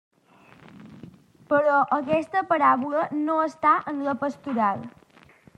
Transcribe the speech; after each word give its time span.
Però 1.51 1.75
aquesta 1.99 2.43
paràbola 2.53 3.07
no 3.29 3.39
està 3.51 3.77
en 3.93 4.03
la 4.11 4.19
pastoral. 4.27 4.87